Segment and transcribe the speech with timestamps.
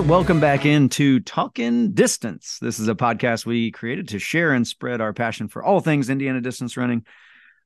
[0.00, 2.58] right, welcome back into Talking Distance.
[2.60, 6.08] This is a podcast we created to share and spread our passion for all things
[6.08, 7.04] Indiana distance running.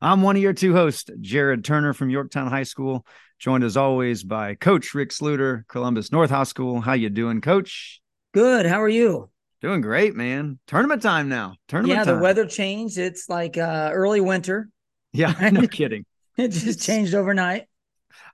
[0.01, 3.07] I'm one of your two hosts, Jared Turner from Yorktown High School,
[3.39, 6.81] joined as always by Coach Rick Sluter, Columbus North High School.
[6.81, 8.01] How you doing, Coach?
[8.33, 8.67] Good.
[8.67, 9.31] How are you?
[9.61, 10.59] Doing great, man.
[10.67, 11.55] Tournament time now.
[11.69, 12.17] Tournament yeah, time.
[12.17, 12.99] the weather changed.
[12.99, 14.69] It's like uh, early winter.
[15.13, 16.05] Yeah, no kidding.
[16.37, 17.67] It just changed overnight.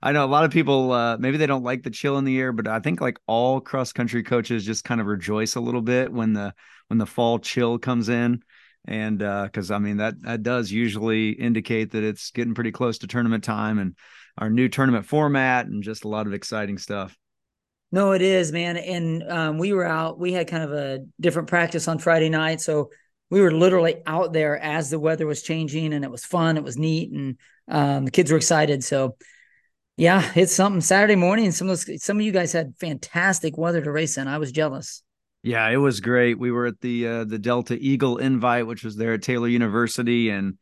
[0.01, 2.39] I know a lot of people uh, maybe they don't like the chill in the
[2.39, 5.81] air, but I think like all cross country coaches just kind of rejoice a little
[5.81, 6.53] bit when the
[6.87, 8.41] when the fall chill comes in.
[8.85, 12.97] And because uh, I mean that that does usually indicate that it's getting pretty close
[12.99, 13.95] to tournament time and
[14.37, 17.15] our new tournament format and just a lot of exciting stuff.
[17.91, 18.77] No, it is, man.
[18.77, 20.17] And um, we were out.
[20.17, 22.89] We had kind of a different practice on Friday night, so
[23.29, 26.57] we were literally out there as the weather was changing, and it was fun.
[26.57, 28.83] It was neat, and um, the kids were excited.
[28.83, 29.17] So,
[29.97, 30.81] yeah, it's something.
[30.81, 34.27] Saturday morning, some of those, some of you guys had fantastic weather to race in.
[34.27, 35.03] I was jealous.
[35.43, 36.37] Yeah, it was great.
[36.37, 40.29] We were at the uh, the Delta Eagle Invite, which was there at Taylor University,
[40.29, 40.57] and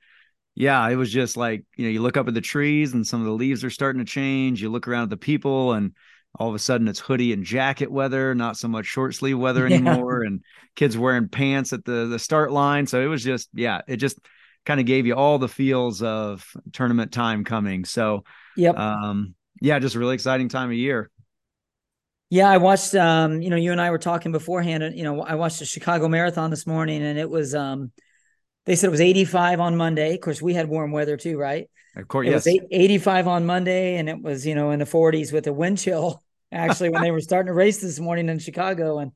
[0.56, 3.20] yeah, it was just like you know, you look up at the trees, and some
[3.20, 4.62] of the leaves are starting to change.
[4.62, 5.94] You look around at the people, and
[6.38, 9.66] all of a sudden it's hoodie and jacket weather, not so much short sleeve weather
[9.68, 10.28] anymore, yeah.
[10.28, 10.44] and
[10.76, 12.88] kids wearing pants at the the start line.
[12.88, 14.18] So it was just yeah, it just
[14.66, 17.86] kind of gave you all the feels of tournament time coming.
[17.86, 18.24] So
[18.60, 21.10] yep, um, yeah, just a really exciting time of year.
[22.30, 22.94] Yeah, I watched.
[22.94, 25.66] Um, you know, you and I were talking beforehand, and you know, I watched the
[25.66, 27.56] Chicago Marathon this morning, and it was.
[27.56, 27.92] Um,
[28.66, 30.14] they said it was 85 on Monday.
[30.14, 31.68] Of course, we had warm weather too, right?
[31.96, 32.46] Of course, it yes.
[32.46, 35.80] was 85 on Monday, and it was you know in the 40s with a wind
[35.80, 36.24] chill.
[36.52, 39.12] Actually, when they were starting to race this morning in Chicago, and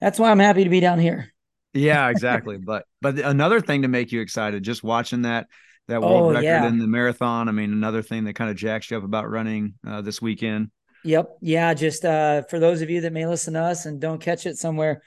[0.00, 1.32] that's why I'm happy to be down here.
[1.74, 2.56] yeah, exactly.
[2.56, 5.48] but but another thing to make you excited, just watching that
[5.88, 6.66] that world Oh, record yeah.
[6.66, 7.48] in the marathon.
[7.48, 10.70] I mean, another thing that kind of jacks you up about running uh, this weekend.
[11.04, 11.38] Yep.
[11.40, 11.74] Yeah.
[11.74, 14.56] Just uh, for those of you that may listen to us and don't catch it
[14.58, 15.02] somewhere,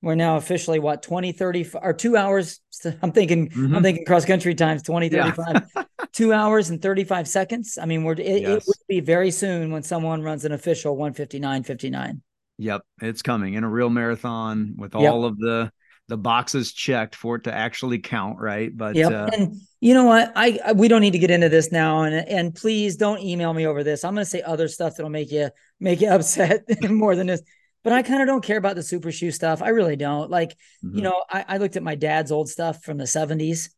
[0.00, 2.60] we're now officially what 20, 30 or two hours.
[3.02, 3.76] I'm thinking, Mhm.
[3.76, 5.30] I'm thinking cross country times 20, Yeah.
[5.32, 7.78] 35, two hours and 35 seconds.
[7.80, 11.62] I mean, we're, it, it would be very soon when someone runs an official 159,
[11.64, 12.22] 59.
[12.58, 15.12] Yep, it's coming in a real marathon with Yep.
[15.12, 15.72] all of the
[16.12, 18.70] the boxes checked for it to actually count, right?
[18.76, 19.12] But Yep.
[19.12, 20.32] uh, and you know what?
[20.36, 22.02] I, I we don't need to get into this now.
[22.02, 24.04] And and please don't email me over this.
[24.04, 27.42] I'm going to say other stuff that'll make you make you upset more than this.
[27.84, 29.62] But I kind of don't care about the super shoe stuff.
[29.62, 30.30] I really don't.
[30.30, 30.96] Like, mhm.
[30.96, 33.70] you know, I, I looked at my dad's old stuff from the 70s.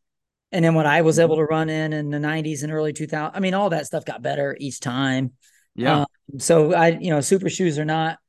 [0.51, 1.23] And then what I was Mhm.
[1.23, 4.05] able to run in in the 90s and early 2000s, I mean, all that stuff
[4.05, 5.31] got better each time.
[5.75, 6.05] yeah, Um,
[6.39, 8.19] so I, you know, super shoes are not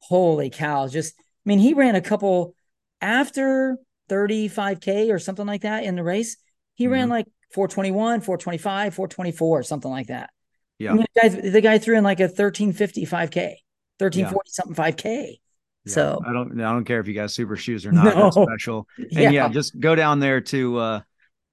[0.00, 0.88] holy cow.
[0.88, 2.55] Just, I mean, he ran a couple
[3.00, 3.76] after
[4.08, 6.36] 35K or something like that in the race.
[6.74, 7.12] He ran Mhm.
[7.12, 10.30] like 421, 425, 424, something like that.
[10.78, 10.94] Yeah.
[10.96, 13.56] The, guy, the guy threw in like a 1355K,
[13.98, 15.40] 1340 something 5K.
[15.86, 15.92] yeah.
[15.92, 18.14] So, I don't I don't care if you got super shoes or not.
[18.16, 18.30] No.
[18.30, 18.86] special.
[18.98, 21.00] And yeah, just go down there to uh,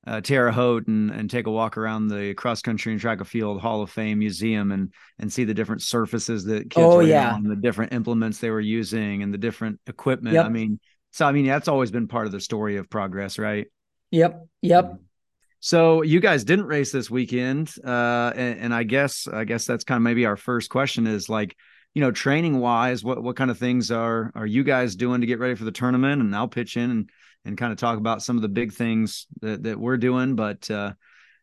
[0.05, 3.27] uh, Terre Haute and, and take a walk around the cross country and track and
[3.27, 7.07] field Hall of Fame museum and and see the different surfaces that kids Oh, ran
[7.07, 7.33] yeah.
[7.35, 10.33] on, the different implements they were using, and the different equipment.
[10.33, 10.45] Yep.
[10.45, 10.79] I mean,
[11.13, 13.67] so I mean that's always been part of the story of progress, right?
[14.09, 14.47] Yep.
[14.63, 14.95] Yep.
[15.59, 19.83] So you guys didn't race this weekend, uh, and, and I guess I guess that's
[19.83, 21.55] kind of maybe our first question is like,
[21.93, 25.27] you know, training wise, what what kind of things are are you guys doing to
[25.27, 26.21] get ready for the tournament?
[26.21, 27.09] And I'll pitch in and
[27.45, 30.35] and kind of talk about some of the big things that that we're doing.
[30.35, 30.93] But uh,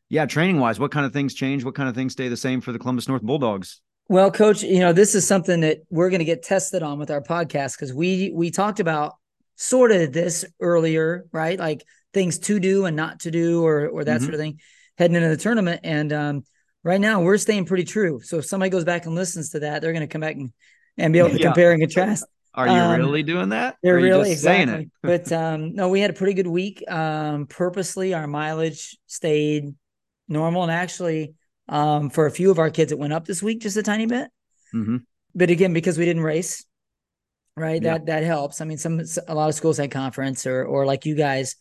[0.09, 1.65] yeah, training wise, what kind of things change?
[1.65, 3.81] What kind of things stay the same for the Columbus North Bulldogs?
[4.09, 7.13] Well, coach, you know, this is something that we're going to get tested on with
[7.13, 9.15] our podcast because we we talked about
[9.61, 11.59] sort of this earlier, right?
[11.59, 11.85] Like
[12.15, 14.25] things to do and not to do, or or that Mhm.
[14.25, 14.59] sort of thing,
[14.99, 15.83] heading into the tournament.
[15.85, 16.45] And um,
[16.83, 18.21] right now, we're staying pretty true.
[18.23, 20.51] So if somebody goes back and listens to that, they're going to come back and
[20.97, 21.53] and be able to Yeah.
[21.53, 22.27] compare and contrast.
[22.55, 23.77] Are you Um, really doing that?
[23.83, 24.89] They're Or are you really just saying it.
[25.03, 26.83] but um, no, we had a pretty good week.
[26.91, 29.75] Um, purposely, our mileage stayed
[30.29, 31.35] normal, and actually,
[31.69, 34.07] um, for a few of our kids, it went up this week just a tiny
[34.07, 34.29] bit
[34.73, 35.05] hmm
[35.35, 36.65] but again because we didn't race
[37.61, 37.83] right?
[37.83, 37.95] Yeah.
[37.95, 38.61] that that helps.
[38.61, 41.57] I mean some a lot of schools had conference or or like you guys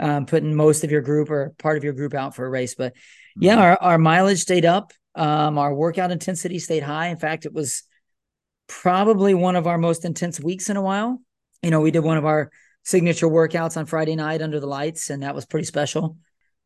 [0.00, 2.74] um putting most of your group or part of your group out for a race
[2.74, 2.94] but
[3.36, 4.92] yeah our, our mileage stayed up.
[5.14, 7.08] Um our workout intensity stayed high.
[7.08, 7.82] In fact it was
[8.68, 11.20] probably one of our most intense weeks in a while.
[11.62, 12.50] You know we did one of our
[12.84, 16.16] signature workouts on friday night under the lights and that was pretty special.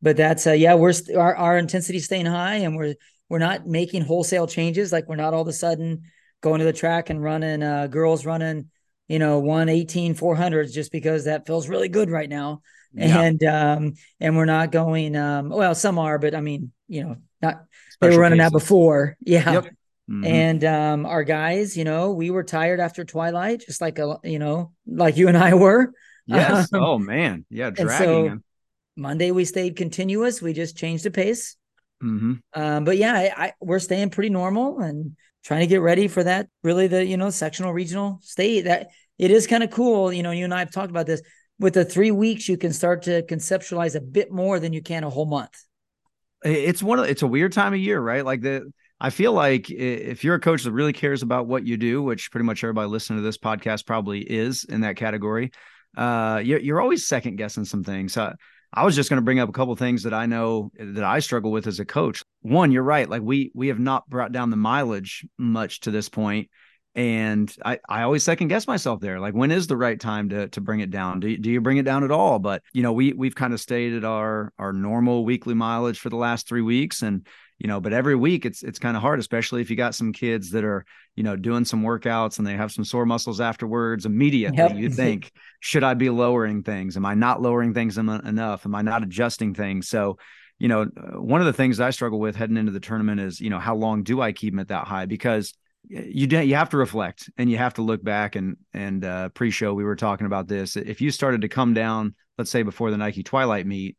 [0.01, 2.95] But that's uh yeah we're st- our, our intensity staying high and we're
[3.29, 4.93] we're not making wholesale changes.
[4.93, 6.03] Like we're not all of a sudden
[6.41, 8.69] going to the track and running uh girls running
[9.07, 12.61] you know 118 400s just because that feels really good right now
[12.93, 13.21] Yeah.
[13.21, 17.15] and um and we're not going um well some are but i mean you know
[17.41, 17.63] not
[18.01, 19.67] they were running that before yeah Yep.
[20.09, 20.23] Mm-hmm.
[20.23, 24.39] And um, our guys, you know, we were tired after Twilight, just like a, you
[24.39, 25.91] know, like you and I were.
[26.25, 26.71] Yes.
[26.71, 28.29] Um, oh man, yeah, dragging.
[28.29, 28.39] So
[28.95, 30.41] Monday we stayed continuous.
[30.41, 31.57] We just changed the pace.
[32.01, 32.33] Mm-hmm.
[32.53, 36.25] Um, but yeah, I, I, we're staying pretty normal and trying to get ready for
[36.25, 36.49] that.
[36.61, 40.11] Really, the you know sectional regional state that it is kind of cool.
[40.11, 41.21] You know, you and I have talked about this.
[41.57, 45.03] With the three weeks, you can start to conceptualize a bit more than you can
[45.03, 45.57] a whole month.
[46.43, 48.25] It's one of it's a weird time of year, right?
[48.25, 51.77] Like the I feel like if you're a coach that really cares about what you
[51.77, 55.51] do, which pretty much everybody listening to this podcast probably is in that category,
[55.97, 58.15] uh, you're, you're always second guessing some things.
[58.15, 58.33] Uh,
[58.73, 61.19] I was just going to bring up a couple things that I know that I
[61.19, 62.23] struggle with as a coach.
[62.41, 63.09] One, you're right.
[63.09, 66.49] Like we we have not brought down the mileage much to this point,
[66.93, 69.19] and I I always second guess myself there.
[69.19, 71.21] Like when is the right time to to bring it down?
[71.21, 72.39] Do do you bring it down at all?
[72.39, 76.09] But you know we we've kind of stayed at our our normal weekly mileage for
[76.09, 77.25] the last three weeks, and
[77.59, 80.13] you know but every week it's it's kind of hard especially if you got some
[80.13, 84.05] kids that are you know doing some workouts and they have some sore muscles afterwards
[84.05, 84.75] immediately yep.
[84.75, 86.97] you think should i be lowering things?
[86.97, 88.65] Am i not lowering things enough?
[88.65, 89.87] Am i not adjusting things?
[89.87, 90.17] So
[90.59, 93.49] you know one of the things i struggle with heading into the tournament is you
[93.49, 95.05] know how long do i keep them at that high?
[95.05, 95.53] Because
[95.89, 99.73] you you have to reflect and you have to look back and and uh, pre-show
[99.73, 100.75] we were talking about this.
[100.75, 103.97] If you started to come down let's say before the nike twilight meet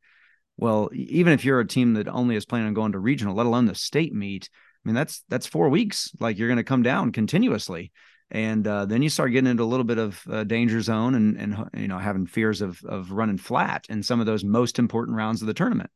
[0.58, 3.46] well, even if you're a team that only is planning on going to regional, let
[3.46, 6.10] alone the state meet, I mean that's that's four weeks.
[6.18, 7.92] Like you're going to come down continuously,
[8.30, 11.36] and uh, then you start getting into a little bit of uh, danger zone and
[11.36, 15.16] and you know having fears of of running flat in some of those most important
[15.16, 15.90] rounds of the tournament.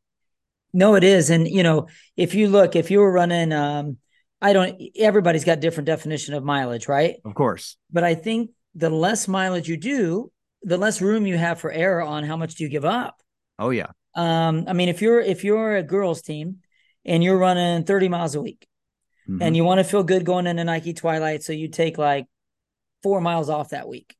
[0.73, 3.99] No, it is, and you know if you look, if you were running, um,
[4.41, 4.81] I don't.
[4.97, 7.17] Everybody's got different definition of mileage, right?
[7.25, 10.31] Of course, but I think the less mileage you do,
[10.63, 13.21] the less room you have for error on how much do you give up.
[13.59, 13.89] Oh yeah.
[14.15, 16.59] Um, I mean, if you're if you're a girls team
[17.05, 18.67] and you're running 30 miles a week
[19.29, 19.43] mm-hmm.
[19.43, 22.27] and you want to feel good going into Nike Twilight, so you take like
[23.03, 24.15] four miles off that week.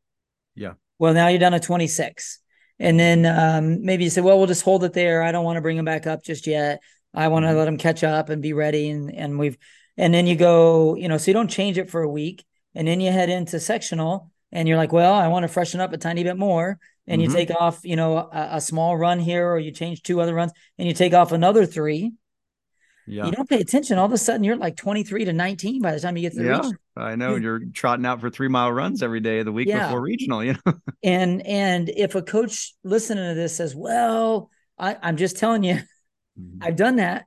[0.55, 0.75] Yeah.
[0.99, 2.39] Well, now you're down to 26.
[2.79, 5.23] And then um, maybe you say, well, we'll just hold it there.
[5.23, 6.81] I don't want to bring them back up just yet.
[7.15, 7.59] I want to mm-hmm.
[7.59, 8.91] let them catch up and be ready.
[8.91, 9.59] And and we've
[9.97, 12.45] and then you go, you know, so you don't change it for a week,
[12.75, 15.93] and then you head into sectional, and you're like, well, I want to freshen up
[15.93, 17.31] a tiny bit more and mm-hmm.
[17.31, 20.35] you take off, you know, a, a, small run here, or you change two other
[20.35, 22.13] runs, and you take off another three.
[23.07, 23.27] Yeah.
[23.27, 23.99] You don't pay attention.
[23.99, 26.39] All of a sudden, you're like 23 to 19 by the time you get to
[26.39, 26.75] the yeah, regional.
[26.97, 29.87] I know you're trotting out for three mile runs every day of the week yeah.
[29.87, 30.45] before regional.
[30.45, 35.37] You know, and and if a coach listening to this says, "Well, I, I'm just
[35.37, 36.59] telling you, mm-hmm.
[36.63, 37.27] I've done that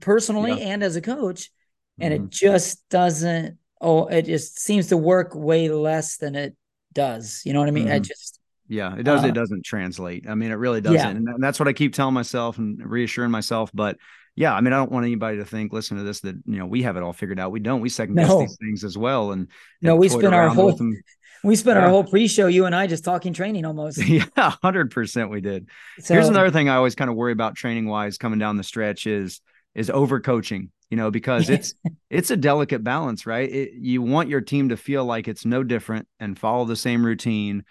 [0.00, 0.74] personally yeah.
[0.74, 1.50] and as a coach,
[1.98, 2.24] and mm-hmm.
[2.24, 3.56] it just doesn't.
[3.80, 6.56] Oh, it just seems to work way less than it
[6.92, 7.42] does.
[7.44, 7.88] You know what I mean?
[7.88, 8.02] I mm-hmm.
[8.02, 9.24] just yeah, it does.
[9.24, 10.28] Uh, it doesn't translate.
[10.28, 10.96] I mean, it really doesn't.
[10.96, 11.34] Yeah.
[11.34, 13.70] And that's what I keep telling myself and reassuring myself.
[13.74, 13.96] But
[14.36, 16.66] yeah, I mean, I don't want anybody to think, listen to this, that you know
[16.66, 17.50] we have it all figured out.
[17.50, 17.80] We don't.
[17.80, 18.40] We second guess no.
[18.40, 19.32] these things as well.
[19.32, 19.48] And
[19.82, 20.78] no, we spend our whole
[21.44, 21.84] we spent yeah.
[21.84, 23.98] our whole pre-show, you and I, just talking training almost.
[24.06, 24.24] Yeah,
[24.62, 25.68] hundred percent, we did.
[25.98, 28.62] So, Here's another thing I always kind of worry about training wise coming down the
[28.62, 29.40] stretch is
[29.74, 30.70] is over coaching.
[30.90, 31.74] You know, because it's
[32.10, 33.48] it's a delicate balance, right?
[33.48, 37.06] It, you want your team to feel like it's no different and follow the same
[37.06, 37.64] routine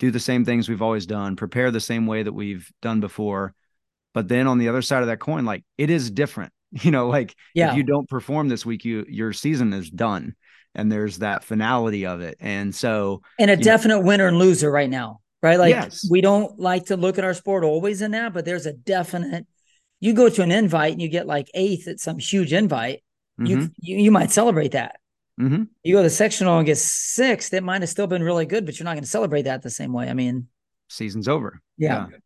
[0.00, 3.54] do the same things we've always done, prepare the same way that we've done before.
[4.14, 6.52] But then on the other side of that coin, like it is different.
[6.82, 7.72] You know, like yeah.
[7.72, 10.36] if you don't perform this week, you your season is done.
[10.72, 12.36] And there's that finality of it.
[12.38, 15.18] And so and a definite know, winner and loser right now.
[15.42, 15.58] Right.
[15.58, 16.06] Like yes.
[16.08, 19.48] we don't like to look at our sport always in that, but there's a definite
[20.00, 23.02] you go to an invite and you get like eighth at some huge invite,
[23.38, 23.46] mm-hmm.
[23.46, 24.96] you, you you might celebrate that.
[25.38, 25.64] Mm-hmm.
[25.82, 28.78] You go to sectional and get sixth, it might have still been really good, but
[28.78, 30.08] you're not going to celebrate that the same way.
[30.08, 30.48] I mean,
[30.88, 31.60] season's over.
[31.78, 32.08] Yeah.
[32.10, 32.16] Yeah.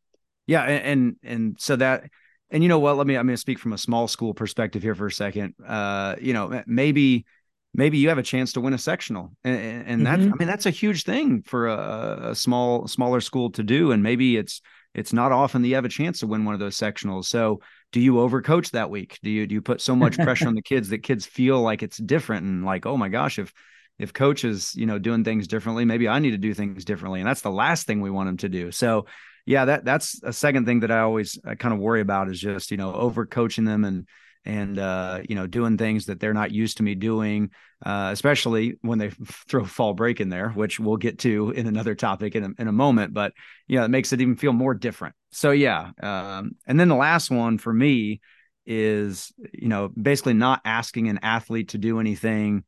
[0.46, 2.10] yeah and, and, and so that,
[2.50, 4.82] and you know what, let me, I'm going to speak from a small school perspective
[4.82, 5.54] here for a second.
[5.64, 7.24] Uh, you know, maybe,
[7.72, 10.32] maybe you have a chance to win a sectional and, and that, mm-hmm.
[10.32, 13.92] I mean, that's a huge thing for a, a small, smaller school to do.
[13.92, 14.60] And maybe it's,
[14.94, 17.24] it's not often that you have a chance to win one of those sectionals.
[17.26, 17.60] So
[17.92, 19.18] do you overcoach that week?
[19.22, 21.82] Do you do you put so much pressure on the kids that kids feel like
[21.82, 23.52] it's different and like, oh my gosh, if
[23.98, 27.20] if coach is, you know, doing things differently, maybe I need to do things differently.
[27.20, 28.72] And that's the last thing we want them to do.
[28.72, 29.06] So
[29.46, 32.40] yeah, that that's a second thing that I always I kind of worry about is
[32.40, 34.08] just, you know, overcoaching them and
[34.44, 37.50] and uh, you know doing things that they're not used to me doing,
[37.84, 39.10] uh, especially when they
[39.48, 42.68] throw fall break in there, which we'll get to in another topic in a, in
[42.68, 43.14] a moment.
[43.14, 43.32] But
[43.66, 45.14] yeah, it makes it even feel more different.
[45.30, 48.20] So yeah, um, and then the last one for me
[48.66, 52.64] is you know basically not asking an athlete to do anything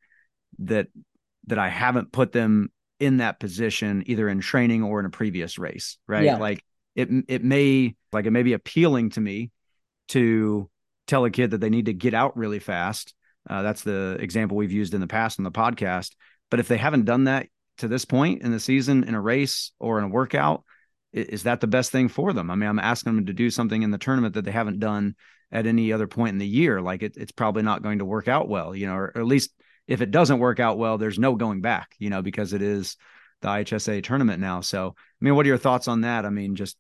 [0.59, 0.89] that
[1.47, 5.59] that I haven't put them in that position either in training or in a previous
[5.59, 6.25] race, right?
[6.25, 6.39] Yeah.
[6.39, 6.65] Like
[6.95, 9.51] it it may like it may be appealing to me
[10.09, 10.71] to
[11.07, 13.15] tell a kid that they need to get out really fast
[13.49, 16.15] Uh, that's the example we've used in the past on the podcast.
[16.51, 17.47] But if they haven't done that
[17.79, 20.65] to this point in the season in a race or in a workout,
[21.13, 22.51] is that the best thing for them?
[22.51, 25.15] I mean, I'm asking them to do something in the tournament that they haven't done
[25.53, 26.81] at any other point in the year.
[26.81, 29.27] Like it, it's probably not going to work out well, you know, or, or, at
[29.27, 29.51] least
[29.87, 32.97] if it doesn't work out well, there's no going back, you know, because it is
[33.43, 34.61] the IHSAA tournament now.
[34.61, 36.25] So, I mean, what are your thoughts on that?
[36.27, 36.77] I mean, just,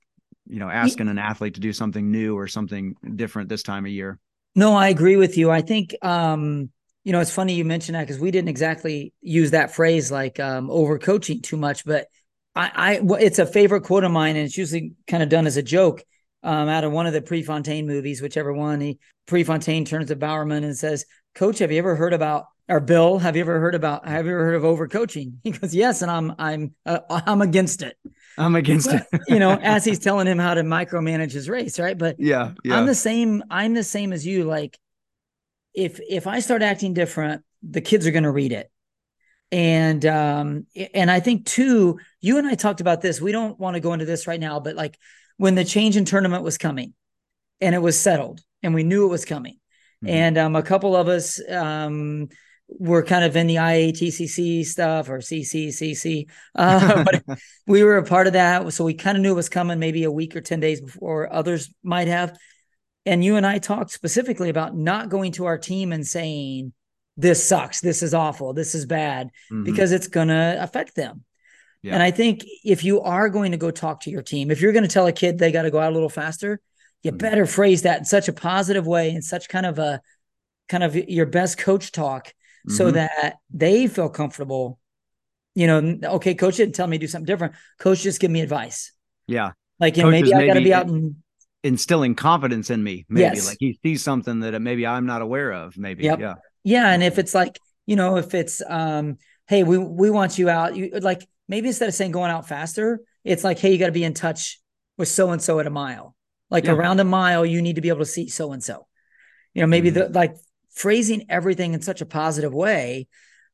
[0.48, 3.92] you know, asking an athlete to do something new or something different this time of
[3.92, 4.18] year.
[4.54, 5.50] No, I agree with you.
[5.50, 6.70] I think, um,
[7.04, 10.40] you know, it's funny you mentioned that because we didn't exactly use that phrase like
[10.40, 12.06] um, overcoaching too much, but
[12.54, 15.58] I, I, it's a favorite quote of mine, and it's usually kind of done as
[15.58, 16.02] a joke
[16.42, 18.80] um, out of one of the Prefontaine movies, whichever one.
[18.80, 23.18] He Prefontaine turns to Bowerman and says, "Coach, have you ever heard about?" Or Bill,
[23.18, 24.08] have you ever heard about?
[24.08, 25.34] Have you ever heard of overcoaching?
[25.44, 27.96] He goes, "Yes," and I'm I'm uh, I'm against it.
[28.36, 29.20] I'm against but, it.
[29.28, 31.96] you know, as he's telling him how to micromanage his race, right?
[31.96, 33.44] But yeah, yeah, I'm the same.
[33.50, 34.44] I'm the same as you.
[34.44, 34.76] Like
[35.74, 38.70] if if I start acting different, the kids are going to read it.
[39.52, 43.20] And um and I think too, you and I talked about this.
[43.20, 44.98] We don't want to go into this right now, but like
[45.36, 46.94] when the change in tournament was coming
[47.60, 49.60] and it was settled and we knew it was coming.
[50.04, 50.08] Mm-hmm.
[50.08, 52.28] And um a couple of us um
[52.68, 56.28] were kind of in the IATCC stuff or CCCC.
[56.54, 58.72] Uh, but we were a part of that.
[58.72, 61.32] So we kind of knew it was coming maybe a week or 10 days before
[61.32, 62.36] others might have.
[63.04, 66.72] And you and I talked specifically about not going to our team and saying,
[67.16, 69.64] this sucks, this is awful, this is bad, mm-hmm.
[69.64, 71.24] because it's going to affect them.
[71.82, 71.94] Yeah.
[71.94, 74.72] And I think if you are going to go talk to your team, if you're
[74.72, 76.60] going to tell a kid they got to go out a little faster,
[77.02, 77.18] you mm-hmm.
[77.18, 80.00] better phrase that in such a positive way, in such kind of a
[80.68, 82.34] kind of your best coach talk,
[82.66, 82.72] mm-hmm.
[82.72, 84.78] so that they feel comfortable.
[85.54, 87.54] You know, okay, coach didn't tell me to do something different.
[87.78, 88.92] Coach just give me advice.
[89.26, 89.52] Yeah.
[89.80, 91.16] Like, you know, maybe I got to be out and
[91.62, 93.06] instilling confidence in me.
[93.08, 93.48] Maybe yes.
[93.48, 95.76] like he sees something that maybe I'm not aware of.
[95.76, 96.04] Maybe.
[96.04, 96.20] Yep.
[96.20, 96.34] Yeah.
[96.64, 96.90] Yeah.
[96.90, 99.18] And if it's like, you know, if it's um,
[99.48, 103.00] hey, we we want you out, you like maybe instead of saying going out faster,
[103.24, 104.60] it's like, hey, you got to be in touch
[104.98, 106.14] with so and so at a mile.
[106.50, 106.72] Like yeah.
[106.72, 108.86] around a mile, you need to be able to see so and so.
[109.54, 110.12] You know, maybe mm-hmm.
[110.12, 110.36] the like
[110.76, 113.08] phrasing everything in such a positive way.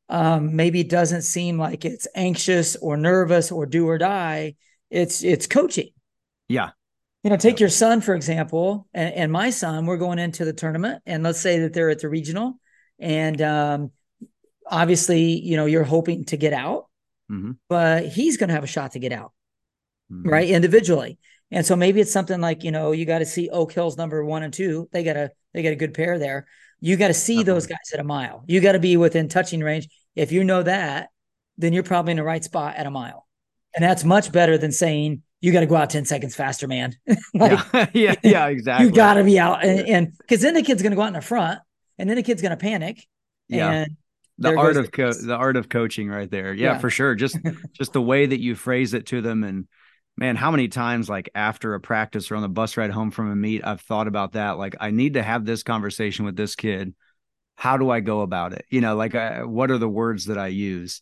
[0.09, 4.55] Um, maybe it doesn't seem like it's anxious or nervous or do or die.
[4.91, 5.89] It's it's coaching.
[6.47, 6.69] Yeah
[7.23, 10.51] you know, take your son, for example, and, and, my son, we're going into the
[10.51, 12.59] tournament, and let's say that they're at the regional,
[12.99, 13.91] and um,
[14.69, 16.87] obviously, you know, you're hoping to get out,
[17.31, 17.51] mm-hmm.
[17.69, 19.31] but he's going to have a shot to get out,
[20.11, 20.27] mm-hmm.
[20.27, 20.49] right?
[20.49, 21.17] Individually.
[21.49, 24.25] And so maybe it's something like, you know, you got to see Oak Hills number
[24.25, 24.89] one and two.
[24.91, 26.47] They got a they got a good pair there.
[26.83, 28.43] You got to see those guys at a mile.
[28.45, 29.87] You got to be within touching range.
[30.17, 31.11] If you know that,
[31.57, 33.25] then you're probably in the right spot at a mile.
[33.73, 36.93] And that's much better than saying, you got to go out 10 seconds faster, man.
[37.33, 37.87] like, yeah.
[37.93, 38.87] yeah, yeah, exactly.
[38.87, 39.63] You got to be out.
[39.63, 41.61] And because then the kid's going to go out in the front
[41.97, 43.07] and then the kid's going to panic.
[43.47, 43.71] Yeah.
[43.71, 43.97] And
[44.37, 46.53] the art of co- the art of coaching right there.
[46.53, 46.77] Yeah, yeah.
[46.79, 47.15] for sure.
[47.15, 47.37] Just
[47.71, 49.69] just the way that you phrase it to them and
[50.17, 53.31] man, how many times like after a practice or on the bus ride home from
[53.31, 54.57] a meet, I've thought about that.
[54.57, 56.93] Like I need to have this conversation with this kid.
[57.55, 58.65] How do I go about it?
[58.69, 61.01] You know, like I, what are the words that I use?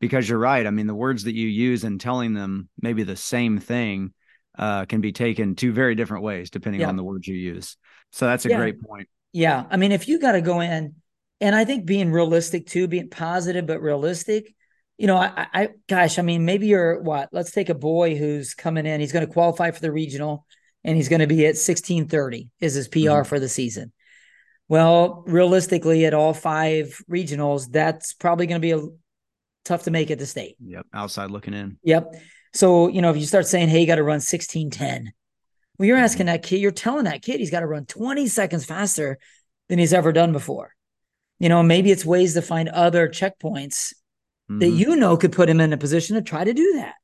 [0.00, 0.66] because you're right.
[0.66, 4.12] I mean, the words that you use and telling them maybe the same thing
[4.58, 6.88] uh, can be taken two very different ways depending yeah.
[6.88, 7.76] on the words you use.
[8.10, 8.56] So that's a yeah.
[8.56, 9.08] great point.
[9.32, 9.64] Yeah.
[9.70, 10.96] I mean, if you got to go in,
[11.40, 14.54] and I think being realistic too, being positive but realistic,
[15.00, 17.30] you know, I, I, gosh, I mean, maybe you're what?
[17.32, 19.00] Let's take a boy who's coming in.
[19.00, 20.44] He's going to qualify for the regional,
[20.84, 23.22] and he's going to be at 1630 is his PR mm-hmm.
[23.26, 23.92] for the season.
[24.68, 28.86] Well, realistically, at all five regionals, that's probably going to be a
[29.64, 30.56] tough to make at the state.
[30.60, 30.84] Yep.
[30.92, 31.78] Outside looking in.
[31.82, 32.16] Yep.
[32.52, 35.14] So, you know, if you start saying, hey, you got to run 1610,
[35.78, 36.34] well, you're asking mm-hmm.
[36.34, 39.18] that kid, you're telling that kid he's got to run 20 seconds faster
[39.70, 40.74] than he's ever done before.
[41.38, 43.94] You know, maybe it's ways to find other checkpoints
[44.50, 44.58] mm-hmm.
[44.58, 46.94] that you know could put him in a position to try to do that,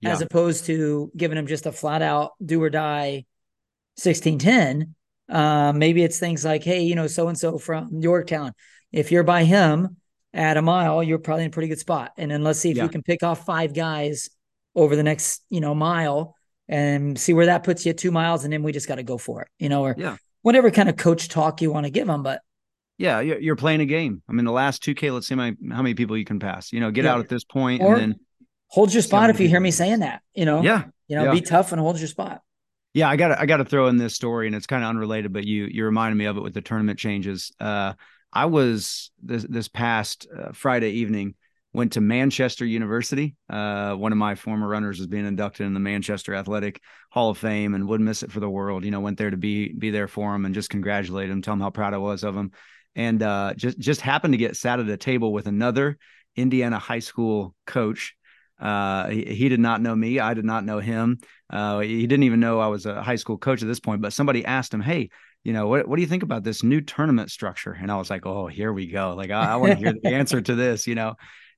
[0.00, 0.10] yeah.
[0.10, 3.24] as opposed to giving him just a flat out do or die
[4.02, 4.94] 1610.
[5.28, 8.52] Uh, maybe it's things like, hey, you know, so and so from Yorktown.
[8.90, 9.96] If you're by him,
[10.34, 12.12] at a mile, you're probably in a pretty good spot.
[12.16, 12.84] And then let's see if yeah.
[12.84, 14.30] you can pick off five guys
[14.74, 16.34] over the next, you know, mile
[16.68, 18.44] and see where that puts you two miles.
[18.44, 20.16] And then we just got to go for it, you know, or yeah.
[20.40, 22.22] whatever kind of coach talk you want to give them.
[22.22, 22.40] But
[22.98, 24.22] yeah, you're playing a game.
[24.28, 26.72] I mean, the last 2K, let's see how many, how many people you can pass,
[26.72, 27.14] you know, get yeah.
[27.14, 28.20] out at this point or and then
[28.68, 31.32] hold your spot if you hear me saying that, you know, yeah, you know, yeah.
[31.32, 32.42] be tough and hold your spot.
[32.94, 34.90] Yeah, I got to I got to throw in this story, and it's kind of
[34.90, 37.50] unrelated, but you you reminded me of it with the tournament changes.
[37.58, 37.94] Uh,
[38.32, 41.34] I was this this past uh, Friday evening
[41.74, 43.34] went to Manchester University.
[43.48, 46.80] Uh, one of my former runners is being inducted in the Manchester Athletic
[47.10, 48.84] Hall of Fame, and wouldn't miss it for the world.
[48.84, 51.54] You know, went there to be be there for him and just congratulate him, tell
[51.54, 52.52] him how proud I was of him.
[52.94, 55.98] And uh, just just happened to get sat at a table with another
[56.36, 58.14] Indiana high school coach.
[58.60, 60.20] Uh, he, he, did not know me.
[60.20, 61.18] I did not know him.
[61.50, 64.02] Uh, he didn't even know I was a high school coach at this point.
[64.02, 65.10] But somebody asked him, "Hey,
[65.42, 68.08] you know, what what do you think about this new tournament structure?" And I was
[68.08, 69.14] like, "Oh, here we go.
[69.16, 71.14] Like, I, I want to hear the answer to this." You know,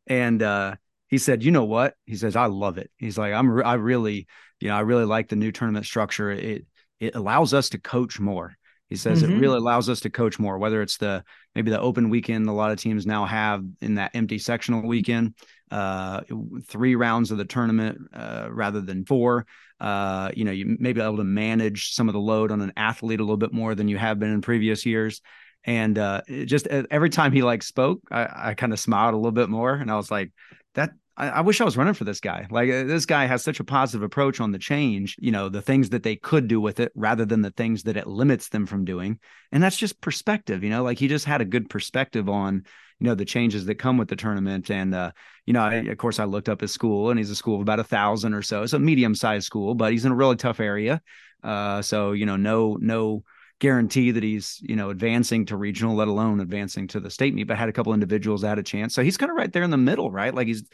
[0.06, 0.76] and uh,
[1.08, 3.74] he said, "You know what?" He says, "I love it." He's like, "I'm re- I
[3.74, 4.26] really,
[4.60, 6.30] you know, I really like the new tournament structure.
[6.30, 6.64] It
[7.00, 8.56] it allows us to coach more."
[8.90, 9.32] He says mm-hmm.
[9.32, 11.24] it really allows us to coach more, whether it's the
[11.54, 15.34] maybe the open weekend a lot of teams now have in that empty sectional weekend,
[15.70, 16.20] uh,
[16.66, 19.46] three rounds of the tournament uh, rather than four.
[19.80, 22.72] Uh, you know, you may be able to manage some of the load on an
[22.76, 25.20] athlete a little bit more than you have been in previous years.
[25.64, 29.32] And uh, just every time he like spoke, I, I kind of smiled a little
[29.32, 30.30] bit more, and I was like,
[30.74, 32.46] that I, I, wish I was running for this guy.
[32.50, 35.62] Like uh, this guy has such a positive approach on the change, you know, the
[35.62, 38.66] things that they could do with it rather than the things that it limits them
[38.66, 39.18] from doing.
[39.52, 42.64] And that's just perspective, you know, like he just had a good perspective on,
[42.98, 44.70] you know, the changes that come with the tournament.
[44.70, 45.12] And, uh,
[45.46, 47.62] you know, I, of course I looked up his school and he's a school of
[47.62, 48.62] about a thousand or so.
[48.62, 51.00] It's a medium sized school, but he's in a really tough area.
[51.42, 53.22] Uh, so, you know, no, no,
[53.60, 57.44] guarantee that he's you know advancing to regional let alone advancing to the state meet
[57.44, 59.62] but had a couple individuals that had a chance so he's kind of right there
[59.62, 60.64] in the middle right like he's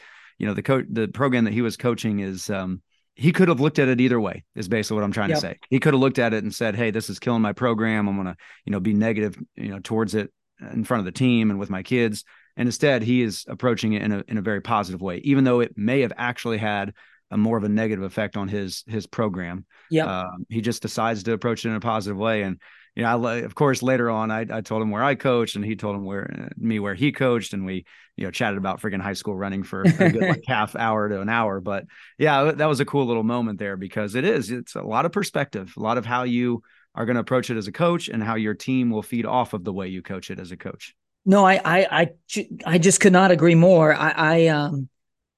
[0.41, 2.81] you know the coach the program that he was coaching is um
[3.13, 5.37] he could have looked at it either way is basically what i'm trying yep.
[5.37, 5.59] to say.
[5.69, 8.09] He could have looked at it and said hey this is killing my program.
[8.09, 10.33] I'm gonna you know be negative you know towards it
[10.73, 12.25] in front of the team and with my kids.
[12.57, 15.59] And instead he is approaching it in a in a very positive way even though
[15.59, 16.93] it may have actually had
[17.29, 19.67] a more of a negative effect on his his program.
[19.91, 22.41] Yeah uh, he just decides to approach it in a positive way.
[22.41, 22.59] And
[22.95, 25.63] you know, I, of course, later on, I, I told him where I coached, and
[25.63, 27.85] he told him where uh, me where he coached, and we,
[28.17, 31.21] you know, chatted about freaking high school running for a good like half hour to
[31.21, 31.61] an hour.
[31.61, 31.85] But
[32.17, 35.13] yeah, that was a cool little moment there because it is, it's a lot of
[35.13, 38.21] perspective, a lot of how you are going to approach it as a coach, and
[38.21, 40.93] how your team will feed off of the way you coach it as a coach.
[41.25, 43.93] No, I, I, I, I just could not agree more.
[43.93, 44.89] I, I, um,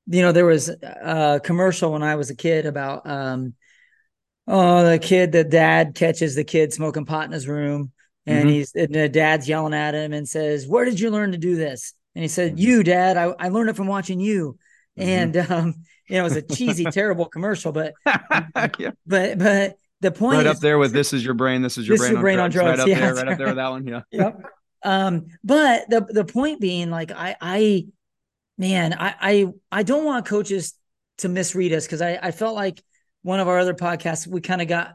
[0.08, 3.54] you know, there was a commercial when I was a kid about, um,
[4.48, 7.92] oh, the kid, the dad catches the kid smoking pot in his room,
[8.26, 8.50] and mm-hmm.
[8.50, 11.56] he's and the dad's yelling at him and says, "Where did you learn to do
[11.56, 12.60] this?" And he said.
[12.60, 13.18] "You, dad.
[13.18, 14.58] I, I learned it from watching you."
[14.98, 15.10] Mm-hmm.
[15.10, 15.74] And um,
[16.08, 18.92] you know, it was a cheesy, terrible commercial, but yeah.
[19.06, 21.62] but but the point right is, up there with "This is your brain.
[21.62, 22.56] This is your this brain, is on, brain drugs.
[22.56, 23.88] on drugs." Right up yeah, there, right, right up there with that one.
[23.88, 24.02] Yeah.
[24.12, 24.42] yep.
[24.84, 27.88] Um, but the the point being, like, I I
[28.58, 30.74] man, I I I don't want coaches
[31.20, 32.84] to misread us because I I felt like
[33.24, 34.94] one of our other podcasts, we kind of got,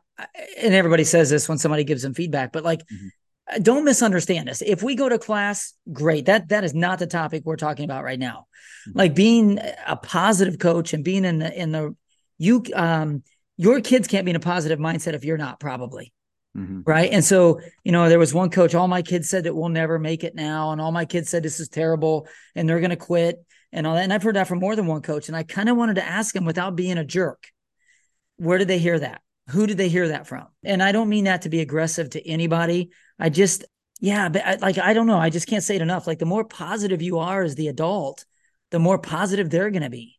[0.59, 3.63] and everybody says this when somebody gives them feedback, but like, mm-hmm.
[3.63, 4.63] don't misunderstand us.
[4.63, 6.27] If we go to class, great.
[6.27, 8.47] That that is not the topic we're talking about right now.
[8.89, 8.99] Mm-hmm.
[8.99, 11.97] Like being a positive coach and being in the in the
[12.37, 13.23] you um
[13.57, 16.13] your kids can't be in a positive mindset if you're not probably.
[16.57, 16.81] Mm-hmm.
[16.87, 17.11] Right.
[17.13, 19.99] And so, you know, there was one coach, all my kids said that we'll never
[19.99, 20.73] make it now.
[20.73, 23.95] And all my kids said this is terrible and they're going to quit and all
[23.95, 24.05] that.
[24.05, 25.29] And I've heard that from more than one coach.
[25.29, 27.49] And I kind of wanted to ask him without being a jerk
[28.39, 29.21] where did they hear that?
[29.51, 30.47] Who did they hear that from?
[30.65, 32.91] And I don't mean that to be aggressive to anybody.
[33.19, 33.65] I just,
[34.01, 35.19] yeah, but I, like, I don't know.
[35.19, 36.07] I just can't say it enough.
[36.07, 38.25] Like, the more positive you are as the adult,
[38.71, 40.19] the more positive they're going to be.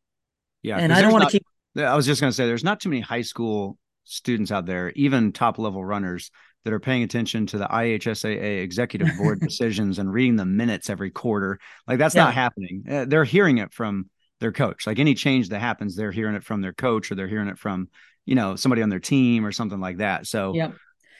[0.64, 0.78] Yeah.
[0.78, 1.44] And I don't want to keep.
[1.78, 4.92] I was just going to say, there's not too many high school students out there,
[4.96, 6.32] even top level runners,
[6.66, 11.12] that are paying attention to the IHSAA executive board decisions and reading the minutes every
[11.12, 11.60] quarter.
[11.88, 12.26] Like, that's yeah.
[12.26, 12.84] not happening.
[12.90, 14.88] Uh, they're hearing it from their coach.
[14.88, 17.58] Like any change that happens, they're hearing it from their coach or they're hearing it
[17.58, 17.90] from,
[18.30, 20.28] you know, somebody on their team or something like that.
[20.28, 20.72] So yeah.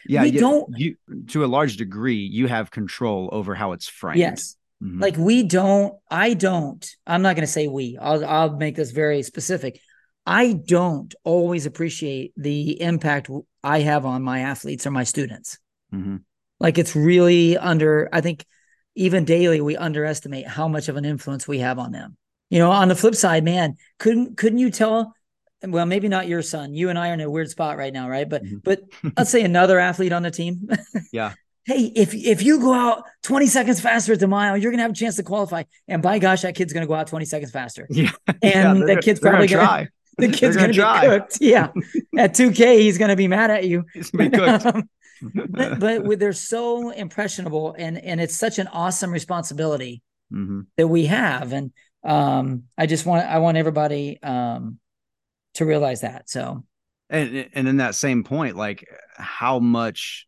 [0.08, 0.96] Yeah, we you, don't you
[1.30, 4.20] to a large degree, you have control over how it's framed.
[4.20, 4.56] Yes.
[4.82, 5.02] Mm-hmm.
[5.02, 9.24] Like we don't, I don't, I'm not gonna say we, I'll I'll make this very
[9.24, 9.82] specific.
[10.26, 13.30] I don't always appreciate the impact
[13.64, 15.58] I have on my athletes or my students.
[15.94, 16.18] Mm-hmm.
[16.60, 18.46] Like it's really under, I think
[18.96, 22.16] even daily we underestimate how much of an influence we have on them.
[22.50, 25.14] You know, on the flip side, man, couldn't couldn't you tell?
[25.66, 26.74] Well, maybe not your son.
[26.74, 28.28] You and I are in a weird spot right now, right?
[28.28, 28.58] But mm-hmm.
[28.64, 28.82] but
[29.18, 30.70] let's say another athlete on the team.
[31.12, 31.34] yeah.
[31.66, 34.92] Hey, if if you go out 20 seconds faster at the mile, you're gonna have
[34.92, 35.64] a chance to qualify.
[35.88, 37.88] And by gosh, that kid's gonna go out 20 seconds faster.
[37.92, 38.12] Yeah.
[38.42, 39.88] And yeah, the kid's probably gonna, gonna try.
[40.18, 41.38] The kid's gonna, gonna be cooked.
[41.42, 41.68] Yeah.
[42.18, 43.86] at 2K, he's gonna be mad at you.
[43.94, 44.66] He's gonna be cooked.
[44.66, 44.90] Um,
[45.50, 50.62] but, but they're so impressionable and and it's such an awesome responsibility mm-hmm.
[50.78, 51.52] that we have.
[51.52, 51.72] And
[52.04, 54.80] um i just want i want everybody um
[55.56, 56.64] to realize that so
[57.10, 58.86] and and in that same point like
[59.16, 60.28] how much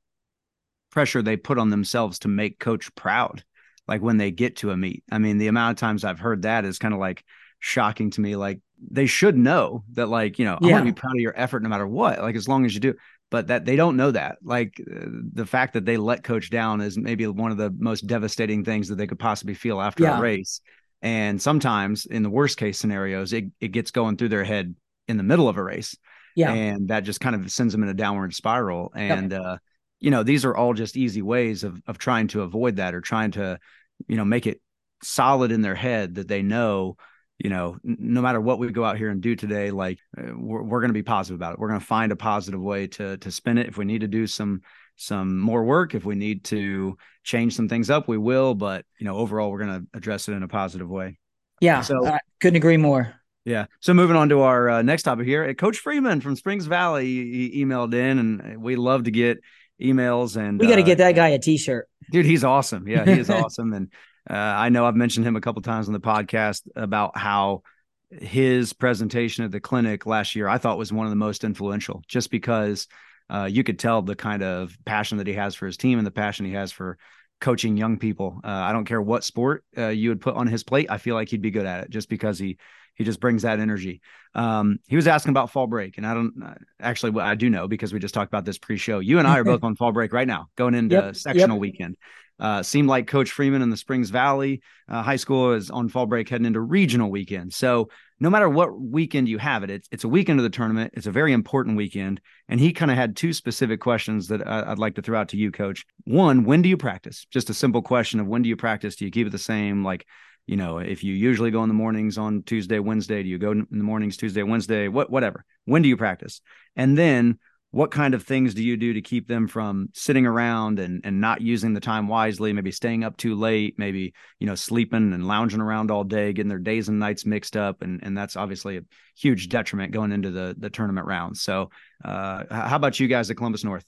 [0.91, 3.43] pressure they put on themselves to make coach proud
[3.87, 6.43] like when they get to a meet i mean the amount of times i've heard
[6.43, 7.23] that is kind of like
[7.59, 10.69] shocking to me like they should know that like you know yeah.
[10.69, 12.73] i want to be proud of your effort no matter what like as long as
[12.73, 12.93] you do
[13.31, 14.37] but that they don't know that.
[14.43, 18.05] Like uh, the fact that they let coach down is maybe one of the most
[18.05, 20.19] devastating things that they could possibly feel after yeah.
[20.19, 20.61] a race.
[21.01, 24.75] And sometimes in the worst case scenarios, it, it gets going through their head
[25.11, 25.95] in the middle of a race.
[26.35, 26.51] Yeah.
[26.53, 28.91] And that just kind of sends them in a downward spiral.
[28.95, 29.41] And, yep.
[29.41, 29.57] uh,
[29.99, 33.01] you know, these are all just easy ways of, of trying to avoid that or
[33.01, 33.59] trying to,
[34.07, 34.61] you know, make it
[35.03, 36.97] solid in their head that they know
[37.43, 40.61] you know, no matter what we go out here and do today, like uh, we're,
[40.61, 41.59] we're going to be positive about it.
[41.59, 43.67] We're going to find a positive way to to spin it.
[43.67, 44.61] If we need to do some
[44.95, 48.53] some more work, if we need to change some things up, we will.
[48.53, 51.17] But you know, overall, we're going to address it in a positive way.
[51.61, 53.15] Yeah, so I couldn't agree more.
[53.45, 53.65] Yeah.
[53.79, 57.65] So moving on to our uh, next topic here, Coach Freeman from Springs Valley he
[57.65, 59.39] emailed in, and we love to get
[59.81, 60.37] emails.
[60.37, 62.25] And we got to uh, get that guy a T-shirt, dude.
[62.25, 62.87] He's awesome.
[62.87, 63.91] Yeah, he is awesome, and
[64.29, 67.63] uh, I know I've mentioned him a couple times on the podcast about how
[68.11, 72.03] his presentation at the clinic last year I thought was one of the most influential,
[72.07, 72.87] just because
[73.29, 76.05] uh, you could tell the kind of passion that he has for his team and
[76.05, 76.97] the passion he has for
[77.41, 78.39] coaching young people.
[78.43, 80.89] Uh, I don't care what sport uh, you would put on his plate.
[80.89, 82.57] I feel like he'd be good at it just because he
[82.95, 84.01] he just brings that energy.
[84.35, 87.19] Um, he was asking about fall break, and I don't actually.
[87.19, 88.99] I do know because we just talked about this pre-show.
[88.99, 91.61] You and I are both on fall break right now, going into yep, sectional yep.
[91.61, 91.97] weekend.
[92.39, 96.07] Uh, seemed like Coach Freeman in the Springs Valley uh, High School is on fall
[96.07, 97.53] break heading into regional weekend.
[97.53, 97.89] So
[98.21, 100.93] no matter what weekend you have it, it's, it's a weekend of the tournament.
[100.95, 102.21] It's a very important weekend.
[102.47, 105.29] And he kind of had two specific questions that uh, I'd like to throw out
[105.29, 105.85] to you, Coach.
[106.03, 107.25] One, when do you practice?
[107.31, 108.95] Just a simple question of when do you practice?
[108.95, 109.83] Do you keep it the same?
[109.83, 110.05] Like,
[110.45, 113.51] you know, if you usually go in the mornings on Tuesday, Wednesday, do you go
[113.51, 115.43] in the mornings Tuesday, Wednesday, what, whatever?
[115.65, 116.41] When do you practice?
[116.75, 117.39] And then
[117.71, 121.19] what kind of things do you do to keep them from sitting around and and
[121.19, 122.53] not using the time wisely?
[122.53, 126.49] Maybe staying up too late maybe you know sleeping and lounging around all day getting
[126.49, 128.81] their days and nights mixed up and and that's obviously a
[129.17, 131.41] huge detriment going into the the tournament rounds.
[131.41, 131.69] So
[132.03, 133.85] uh, how about you guys at columbus north?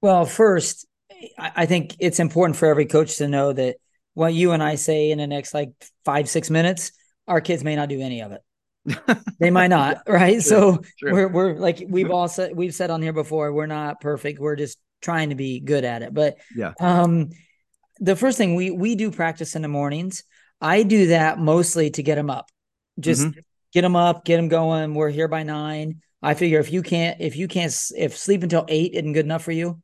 [0.00, 0.86] Well first
[1.38, 3.76] i think it's important for every coach to know that
[4.14, 5.70] what you and i say in the next like
[6.04, 6.92] five six minutes
[7.28, 8.40] our kids may not do any of it
[9.38, 10.34] they might not, right?
[10.34, 11.12] True, so true.
[11.12, 14.38] we're we're like we've all said we've said on here before, we're not perfect.
[14.38, 16.14] We're just trying to be good at it.
[16.14, 17.30] But yeah, um,
[17.98, 20.24] the first thing we we do practice in the mornings.
[20.60, 22.48] I do that mostly to get them up,
[23.00, 23.40] just mm-hmm.
[23.72, 24.94] get them up, get them going.
[24.94, 26.02] We're here by nine.
[26.22, 29.42] I figure if you can't if you can't if sleep until eight isn't good enough
[29.42, 29.80] for you,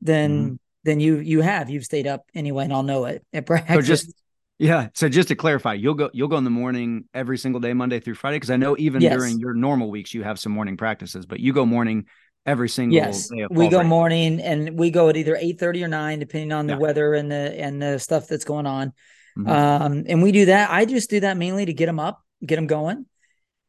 [0.00, 0.54] then mm-hmm.
[0.84, 3.74] then you you have you've stayed up anyway, and I'll know it at practice.
[3.74, 4.14] So just
[4.58, 4.88] yeah.
[4.94, 8.00] So just to clarify, you'll go you'll go in the morning every single day, Monday
[8.00, 9.12] through Friday, because I know even yes.
[9.12, 12.06] during your normal weeks you have some morning practices, but you go morning
[12.44, 13.28] every single yes.
[13.50, 13.88] we go break.
[13.88, 16.78] morning and we go at either eight thirty or nine, depending on the yeah.
[16.78, 18.92] weather and the and the stuff that's going on.
[19.36, 19.48] Mm-hmm.
[19.50, 20.70] Um, and we do that.
[20.70, 23.04] I just do that mainly to get them up, get them going.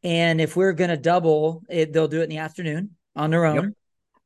[0.04, 3.46] And if we're going to double it, they'll do it in the afternoon on their
[3.46, 3.74] own.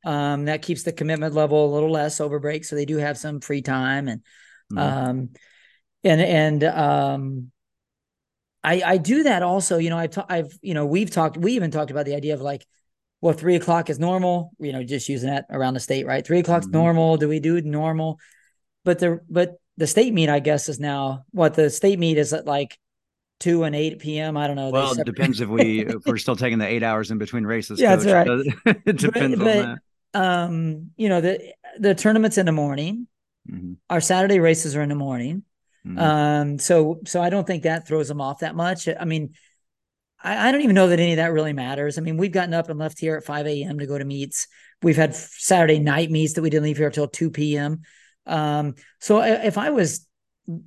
[0.04, 0.14] Yep.
[0.14, 2.66] Um, that keeps the commitment level a little less over break.
[2.66, 4.22] So they do have some free time and,
[4.72, 4.78] mm-hmm.
[4.78, 5.30] um,
[6.04, 7.52] and and um
[8.64, 9.78] I I do that also.
[9.78, 12.34] You know, I've ta- I've you know we've talked we even talked about the idea
[12.34, 12.66] of like,
[13.20, 14.52] well, three o'clock is normal.
[14.60, 16.26] You know, just using that around the state, right?
[16.26, 16.78] Three o'clock's mm-hmm.
[16.78, 17.18] normal.
[17.18, 18.20] Do we do normal?
[18.84, 22.34] But the but the state meet, I guess, is now what the state meet is
[22.34, 22.78] at like
[23.40, 24.38] two and eight p.m.
[24.38, 24.70] I don't know.
[24.70, 27.80] Well, it depends if we if we're still taking the eight hours in between races.
[27.80, 28.06] Yeah, coach.
[28.06, 28.28] that's
[28.66, 28.76] right.
[28.86, 29.80] it depends but, on but, that.
[30.14, 33.08] Um, you know the the tournaments in the morning.
[33.50, 33.74] Mm-hmm.
[33.90, 35.44] Our Saturday races are in the morning.
[35.86, 35.98] Mm-hmm.
[35.98, 38.88] Um, so so I don't think that throws them off that much.
[38.88, 39.34] I mean,
[40.24, 41.98] I, I, don't even know that any of that really matters.
[41.98, 43.80] I mean, we've gotten up and left here at 5 a.m.
[43.80, 44.48] to go to meets.
[44.84, 47.82] We've had Saturday night meets that we didn't leave here until 2 p.m.
[48.28, 50.08] Um, so if I was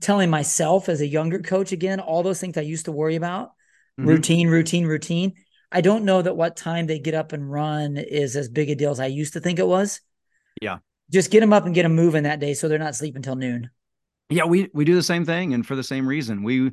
[0.00, 3.50] telling myself as a younger coach again, all those things I used to worry about,
[3.98, 4.08] mm-hmm.
[4.08, 5.34] routine, routine, routine.
[5.70, 8.74] I don't know that what time they get up and run is as big a
[8.74, 10.00] deal as I used to think it was.
[10.60, 10.78] Yeah.
[11.12, 13.36] Just get them up and get them moving that day so they're not sleeping until
[13.36, 13.70] noon
[14.28, 16.42] yeah, we we do the same thing, and for the same reason.
[16.42, 16.72] We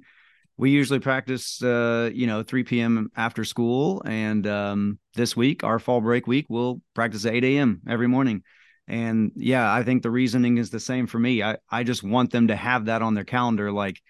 [0.58, 3.10] we usually practice, uh, you know, 3 p.m.
[3.16, 7.82] after school, and um, this week, our fall break week, we'll practice at 8 a.m.
[7.90, 8.44] every morning.
[8.88, 11.42] And yeah, I think the reasoning is the same for me.
[11.44, 14.02] I I just want them to have that on their calendar, like.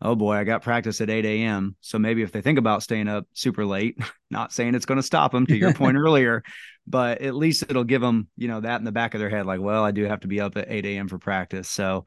[0.00, 1.74] Oh boy, I got practice at 8 a.m.
[1.80, 3.98] So maybe if they think about staying up super late,
[4.30, 6.44] not saying it's going to stop them to your point earlier,
[6.86, 9.44] but at least it'll give them, you know, that in the back of their head,
[9.44, 11.08] like, well, I do have to be up at 8 a.m.
[11.08, 11.68] for practice.
[11.68, 12.04] So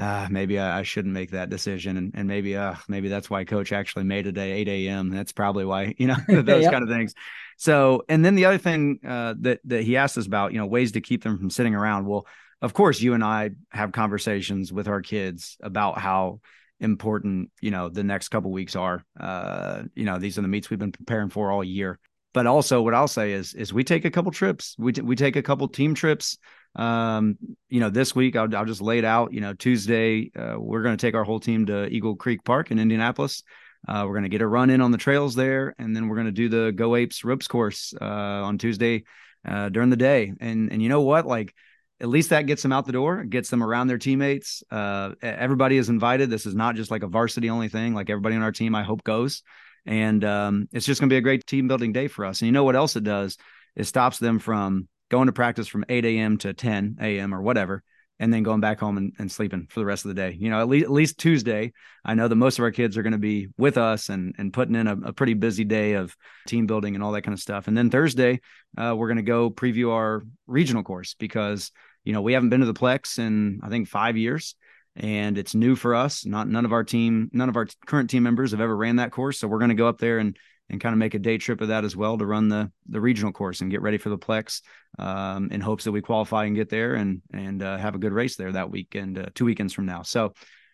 [0.00, 1.98] uh, maybe I, I, shouldn't make that decision.
[1.98, 5.10] And, and maybe, uh, maybe that's why coach actually made it at 8 a.m.
[5.10, 6.72] That's probably why, you know, those yep.
[6.72, 7.14] kind of things.
[7.58, 10.64] So, and then the other thing uh, that, that he asked us about, you know,
[10.66, 12.06] ways to keep them from sitting around.
[12.06, 12.26] Well,
[12.62, 16.40] of course, you and I have conversations with our kids about how
[16.78, 19.04] important, you know, the next couple weeks are.
[19.18, 21.98] Uh, you know, these are the meets we've been preparing for all year.
[22.32, 24.76] but also what I'll say is is we take a couple trips.
[24.78, 26.38] We t- we take a couple team trips.
[26.76, 27.36] Um,
[27.68, 29.32] you know, this week I'll I'll just lay it out.
[29.32, 32.70] You know, Tuesday uh, we're going to take our whole team to Eagle Creek Park
[32.70, 33.42] in Indianapolis.
[33.88, 36.16] Uh, we're going to get a run in on the trails there, and then we're
[36.16, 39.04] going to do the Go Apes ropes course uh, on Tuesday
[39.46, 40.32] uh, during the day.
[40.40, 41.54] And and you know what, like
[42.00, 44.62] at least that gets them out the door, gets them around their teammates.
[44.70, 46.30] Uh, everybody is invited.
[46.30, 47.94] This is not just like a varsity only thing.
[47.94, 49.42] Like everybody on our team, I hope goes.
[49.86, 52.40] And um, it's just going to be a great team building day for us.
[52.40, 53.36] And you know what else it does?
[53.76, 56.38] It stops them from going to practice from 8 a.m.
[56.38, 57.34] to 10 a.m.
[57.34, 57.82] or whatever,
[58.18, 60.36] and then going back home and, and sleeping for the rest of the day.
[60.38, 61.72] You know, at least, at least Tuesday,
[62.04, 64.52] I know that most of our kids are going to be with us and, and
[64.52, 67.40] putting in a, a, pretty busy day of team building and all that kind of
[67.40, 67.68] stuff.
[67.68, 68.40] And then Thursday,
[68.78, 71.72] uh, we're going to go preview our regional course because,
[72.04, 74.54] you know, we haven't been to the Plex in, I think, five years
[74.96, 76.26] and it's new for us.
[76.26, 79.12] Not none of our team, none of our current team members have ever ran that
[79.12, 80.36] course, so we're going to go up there and
[80.70, 83.00] and kind of make a day trip of that as well to run the the
[83.00, 84.62] regional course and get ready for the Plex,
[84.98, 88.12] um, in hopes that we qualify and get there and and uh, have a good
[88.12, 90.02] race there that weekend, uh, two weekends from now.
[90.02, 90.32] So,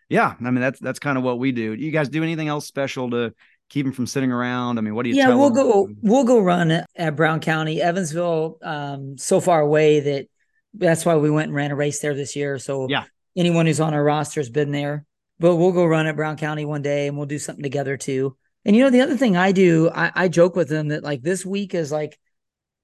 [0.08, 1.76] yeah, I mean that's that's kind of what we do.
[1.76, 3.32] Do you guys do anything else special to
[3.70, 4.78] keep them from sitting around?
[4.78, 5.16] I mean, what do you?
[5.16, 5.66] Yeah, we'll them?
[5.66, 5.88] go.
[6.02, 10.26] We'll go run at Brown County, Evansville, um, so far away that
[10.74, 12.58] that's why we went and ran a race there this year.
[12.58, 13.04] So yeah,
[13.36, 15.06] anyone who's on our roster has been there.
[15.38, 18.36] But we'll go run at Brown County one day and we'll do something together too.
[18.66, 21.22] And you know, the other thing I do, I, I joke with them that like
[21.22, 22.18] this week is like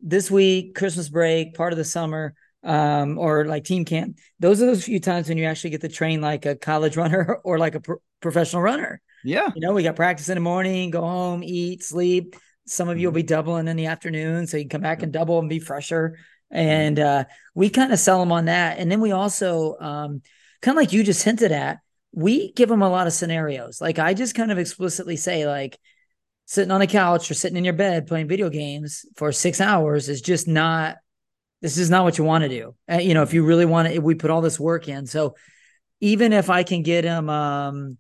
[0.01, 4.19] this week, Christmas break, part of the summer, um, or like team camp.
[4.39, 7.41] Those are those few times when you actually get to train like a college runner
[7.43, 9.01] or like a pro- professional runner.
[9.25, 9.51] Yeah.
[9.57, 12.37] You know, we got practice in the morning, go home, eat, sleep.
[12.65, 13.17] Some of you will mm-hmm.
[13.17, 16.17] be doubling in the afternoon, so you can come back and double and be fresher.
[16.49, 17.25] And uh,
[17.57, 18.79] we kind of sell them on that.
[18.79, 20.23] And then we also um,
[20.61, 21.79] kind of like you just hinted at,
[22.13, 23.81] we give them a lot of scenarios.
[23.81, 25.79] Like I just kind of explicitly say, like,
[26.47, 30.09] sitting on the couch or sitting in your bed playing video games for six hours
[30.09, 30.97] is just not
[31.63, 33.89] this is not what you want to do uh, you know if you really want
[33.89, 35.35] to we put all this work in so
[36.01, 37.97] even if i can get them, um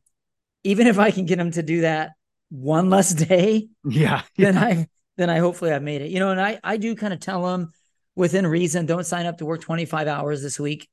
[0.64, 2.11] even if i can get them to do that
[2.51, 4.51] one less day yeah, yeah.
[4.51, 7.14] then i then i hopefully i've made it you know and i i do kind
[7.14, 7.70] of tell them
[8.16, 10.88] within reason don't sign up to work 25 hours this week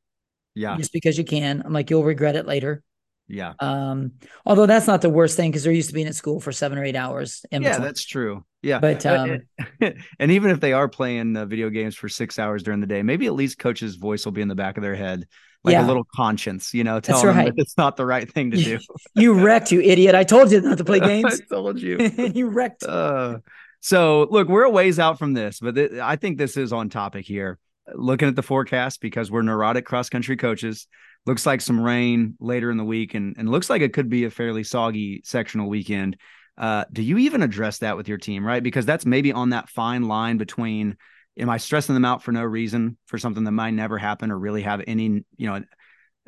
[0.56, 0.76] yeah.
[0.78, 1.62] Just because you can.
[1.66, 2.84] I'm like, you'll regret it later.
[3.30, 3.54] Yeah.
[3.60, 4.14] Um,
[4.46, 6.78] although that's not the worst thing because they're used to being at school for seven
[6.78, 7.46] or eight hours.
[7.52, 7.82] yeah, between.
[7.82, 8.44] that's true.
[8.62, 8.80] Yeah.
[8.80, 9.42] But, um,
[10.20, 13.04] and even if they are playing uh, video games for six hours during the day,
[13.04, 15.28] maybe at least coach's voice will be in the back of their head,
[15.64, 15.86] like yeah.
[15.86, 17.46] a little conscience, you know, telling right.
[17.46, 18.80] them that it's not the right thing to do.
[19.16, 20.16] you wrecked, you idiot.
[20.16, 21.40] I told you not to play games.
[21.40, 22.00] I told you.
[22.34, 22.84] you wrecked.
[22.84, 23.38] Uh,
[23.80, 26.90] so look, we're a ways out from this, but th- I think this is on
[26.90, 27.60] topic here
[27.96, 30.88] looking at the forecast because we're neurotic cross country coaches.
[31.30, 34.24] Looks like some rain later in the week, and and looks like it could be
[34.24, 36.18] a fairly soggy sectional weekend.
[36.58, 38.64] Uh, do you even address that with your team, right?
[38.64, 40.98] Because that's maybe on that fine line between
[41.38, 44.40] am I stressing them out for no reason for something that might never happen or
[44.40, 45.62] really have any you know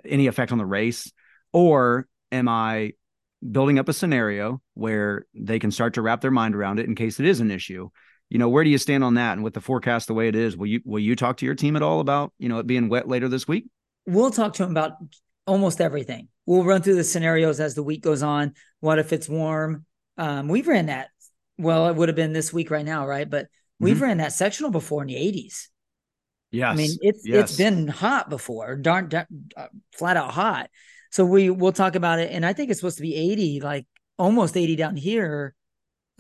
[0.06, 1.12] any effect on the race,
[1.52, 2.92] or am I
[3.42, 6.94] building up a scenario where they can start to wrap their mind around it in
[6.94, 7.90] case it is an issue?
[8.30, 10.36] you know where do you stand on that and with the forecast the way it
[10.36, 12.68] is will you will you talk to your team at all about you know it
[12.68, 13.66] being wet later this week
[14.06, 14.94] we'll talk to them about
[15.48, 19.28] almost everything we'll run through the scenarios as the week goes on what if it's
[19.28, 19.86] warm
[20.18, 21.10] um, we've ran that
[21.58, 23.48] well it would have been this week right now right but
[23.80, 24.04] we've mm-hmm.
[24.04, 25.68] ran that sectional before in the 80s
[26.52, 27.50] yes i mean it's yes.
[27.50, 29.26] it's been hot before darn, darn
[29.58, 30.70] uh, flat out hot
[31.12, 33.88] so we we'll talk about it and i think it's supposed to be 80 like
[34.18, 35.56] almost 80 down here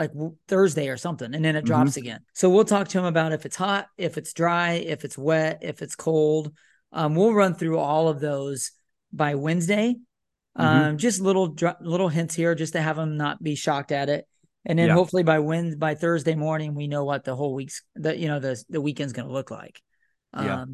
[0.02, 0.12] like
[0.48, 2.00] Thursday or something, and then it drops mm-hmm.
[2.00, 2.20] again.
[2.34, 5.60] So we'll talk to him about if it's hot, if it's dry, if it's wet,
[5.62, 6.52] if it's cold.
[6.92, 8.72] Um, we'll run through all of those
[9.12, 9.96] by Wednesday.
[10.58, 10.62] Mm-hmm.
[10.62, 14.28] Um, just little little hints here, just to have them not be shocked at it,
[14.66, 14.94] and then yeah.
[14.94, 18.40] hopefully by Wednesday, by Thursday morning, we know what the whole week's the you know
[18.40, 19.82] the the weekend's going to look like.
[20.34, 20.66] Um, yeah.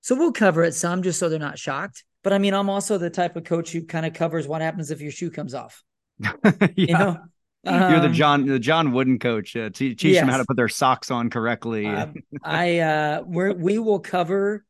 [0.00, 2.04] So we'll cover it some just so they're not shocked.
[2.22, 4.90] But I mean, I'm also the type of coach who kind of covers what happens
[4.90, 5.82] if your shoe comes off.
[6.20, 6.68] yeah.
[6.76, 7.18] You know,
[7.64, 9.54] you're the um, John the John Wooden coach.
[9.54, 10.20] Uh, teach yes.
[10.20, 11.86] them how to put their socks on correctly.
[11.86, 12.06] Uh,
[12.42, 14.64] I uh, we we will cover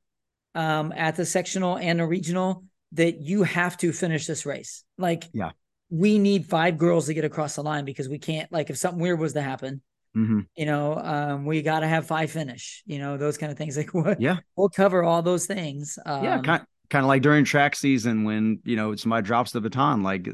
[0.57, 4.85] um, at the sectional and the regional that you have to finish this race.
[4.99, 5.51] Like, yeah,
[5.91, 8.51] we need five girls to get across the line because we can't.
[8.51, 9.83] Like, if something weird was to happen,
[10.17, 10.41] mm-hmm.
[10.57, 12.83] you know, um, we got to have five finish.
[12.87, 13.77] You know, those kind of things.
[13.77, 14.21] Like, what?
[14.21, 15.99] Yeah, we'll cover all those things.
[16.05, 19.61] Um, yeah, kind kind of like during track season when you know somebody drops the
[19.61, 20.03] baton.
[20.03, 20.27] Like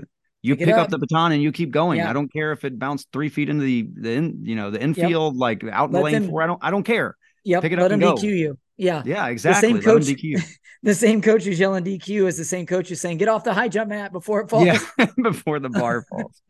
[0.42, 0.84] you pick, pick up.
[0.84, 0.90] up.
[0.90, 1.98] the baton and you keep going.
[1.98, 2.10] Yeah.
[2.10, 4.80] I don't care if it bounced three feet into the the in, you know the
[4.80, 5.40] infield, yep.
[5.40, 6.42] like out in the lane them, four.
[6.42, 7.16] I don't I don't care.
[7.44, 8.58] Yeah, pick it let up and DQ you.
[8.82, 9.72] Yeah, yeah, exactly.
[9.72, 10.42] The same coach, DQ.
[10.82, 13.54] the same coach who's yelling DQ is the same coach who's saying get off the
[13.54, 14.66] high jump mat before it falls.
[14.66, 14.78] Yeah,
[15.22, 16.42] before the bar falls.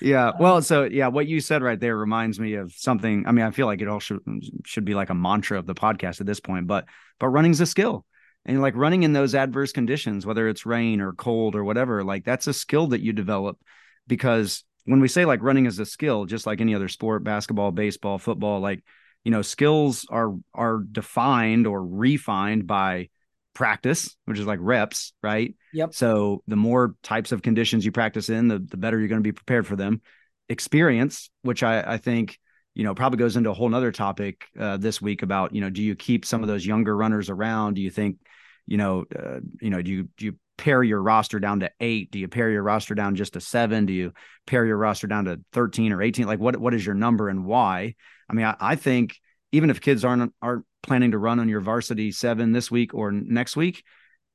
[0.00, 0.28] yeah.
[0.28, 0.38] Uh-huh.
[0.40, 3.26] Well, so yeah, what you said right there reminds me of something.
[3.26, 4.20] I mean, I feel like it all should,
[4.64, 6.86] should be like a mantra of the podcast at this point, but
[7.20, 8.06] but running's a skill.
[8.46, 12.24] And like running in those adverse conditions, whether it's rain or cold or whatever, like
[12.24, 13.58] that's a skill that you develop
[14.06, 17.72] because when we say like running is a skill, just like any other sport, basketball,
[17.72, 18.84] baseball, football, like
[19.26, 23.08] you know, skills are are defined or refined by
[23.54, 25.52] practice, which is like reps, right?
[25.72, 25.94] Yep.
[25.94, 29.26] So the more types of conditions you practice in, the, the better you're going to
[29.26, 30.00] be prepared for them.
[30.48, 32.38] Experience, which I, I think,
[32.76, 35.70] you know, probably goes into a whole nother topic uh, this week about, you know,
[35.70, 37.74] do you keep some of those younger runners around?
[37.74, 38.18] Do you think,
[38.64, 42.12] you know, uh, you know, do you, do you pare your roster down to eight?
[42.12, 43.86] Do you pare your roster down just to seven?
[43.86, 44.12] Do you
[44.46, 46.28] pare your roster down to 13 or 18?
[46.28, 47.96] Like what, what is your number and why?
[48.28, 49.16] I mean, I, I think
[49.52, 53.12] even if kids aren't, aren't planning to run on your varsity seven this week or
[53.12, 53.84] next week,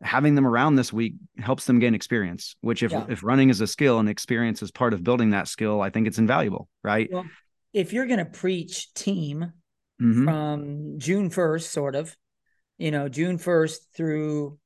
[0.01, 2.55] having them around this week helps them gain experience.
[2.61, 3.05] Which, if yeah.
[3.07, 6.07] if running is a skill and experience is part of building that skill, I think
[6.07, 7.09] it's invaluable, right?
[7.11, 7.25] Well,
[7.73, 9.53] if you're going to preach team
[10.01, 10.23] mm-hmm.
[10.25, 12.15] from June first, sort of,
[12.77, 14.57] you know, June first through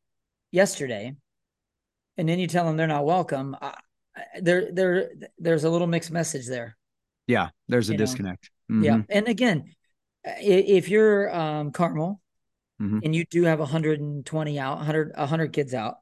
[0.52, 1.16] yesterday,
[2.18, 3.74] and then you tell them they're not welcome, uh,
[4.40, 6.78] there, there, there's a little mixed message there.
[7.28, 8.50] Yeah, there's a you disconnect.
[8.72, 8.84] Mm-hmm.
[8.84, 9.76] Yeah, and again,
[10.24, 12.22] if you're um, Carmel
[12.82, 13.00] mm-hmm.
[13.04, 15.96] and you do have 120 out, 100 100 kids out,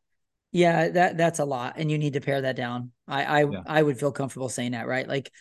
[0.52, 2.92] yeah, that that's a lot, and you need to pare that down.
[3.08, 3.62] I I, yeah.
[3.66, 5.08] I would feel comfortable saying that, right?
[5.08, 5.32] Like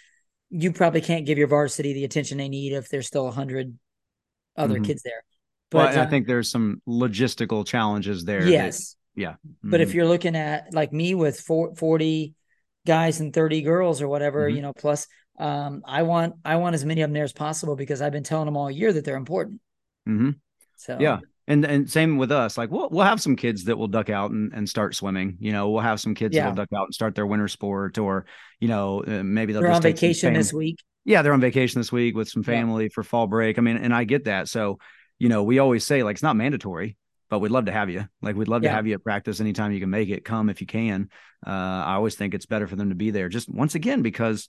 [0.52, 3.76] you probably can't give your varsity the attention they need if there's still 100
[4.56, 4.84] other mm-hmm.
[4.84, 5.24] kids there.
[5.70, 8.46] But well, I uh, think there's some logistical challenges there.
[8.46, 8.96] Yes.
[9.14, 9.30] That, yeah.
[9.30, 9.70] Mm-hmm.
[9.70, 9.96] But if mm-hmm.
[9.96, 12.34] you're looking at like me with four, 40
[12.86, 14.56] guys and 30 girls or whatever, mm-hmm.
[14.56, 17.76] you know, plus um, I want I want as many of them there as possible
[17.76, 19.60] because I've been telling them all year that they're important.
[20.08, 20.30] Mm-hmm.
[20.76, 22.58] So yeah, and and same with us.
[22.58, 25.36] Like we'll we'll have some kids that will duck out and, and start swimming.
[25.40, 26.42] You know, we'll have some kids yeah.
[26.42, 28.26] that will duck out and start their winter sport, or
[28.60, 30.78] you know, uh, maybe they'll they're on vacation this week.
[31.04, 32.90] Yeah, they're on vacation this week with some family yeah.
[32.94, 33.58] for fall break.
[33.58, 34.48] I mean, and I get that.
[34.48, 34.78] So
[35.18, 36.96] you know, we always say like it's not mandatory,
[37.28, 38.06] but we'd love to have you.
[38.20, 38.70] Like we'd love yeah.
[38.70, 40.24] to have you at practice anytime you can make it.
[40.24, 41.08] Come if you can.
[41.46, 43.28] Uh, I always think it's better for them to be there.
[43.28, 44.48] Just once again because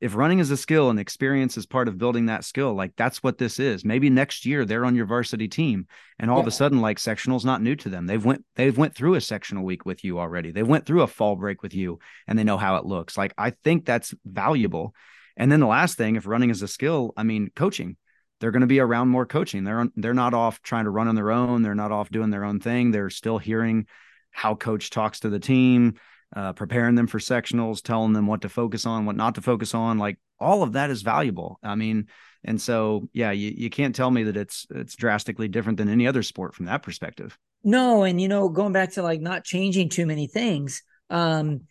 [0.00, 3.22] if running is a skill and experience is part of building that skill, like that's
[3.22, 3.84] what this is.
[3.84, 5.86] Maybe next year they're on your varsity team
[6.18, 6.42] and all yeah.
[6.42, 8.06] of a sudden like sectional's not new to them.
[8.06, 10.50] They've went they've went through a sectional week with you already.
[10.50, 13.16] They went through a fall break with you and they know how it looks.
[13.16, 14.94] Like I think that's valuable.
[15.36, 17.96] And then the last thing, if running is a skill, I mean coaching.
[18.38, 19.64] They're going to be around more coaching.
[19.64, 21.62] They're on, they're not off trying to run on their own.
[21.62, 22.90] They're not off doing their own thing.
[22.90, 23.86] They're still hearing
[24.30, 25.94] how coach talks to the team
[26.34, 29.74] uh, preparing them for sectionals, telling them what to focus on, what not to focus
[29.74, 29.98] on.
[29.98, 31.58] Like all of that is valuable.
[31.62, 32.08] I mean,
[32.44, 36.06] and so yeah, you, you can't tell me that it's it's drastically different than any
[36.06, 37.38] other sport from that perspective.
[37.62, 40.82] No, and you know, going back to like not changing too many things.
[41.10, 41.62] Um,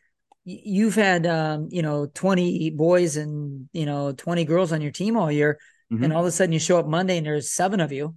[0.45, 5.17] you've had um, you know 20 boys and you know 20 girls on your team
[5.17, 5.59] all year
[5.91, 6.03] mm-hmm.
[6.03, 8.15] and all of a sudden you show up monday and there's seven of you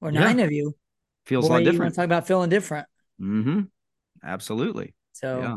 [0.00, 0.44] or nine yeah.
[0.44, 0.74] of you
[1.24, 2.86] feels Boy, a lot different talk about feeling different
[3.20, 3.62] mm-hmm
[4.22, 5.56] absolutely so yeah.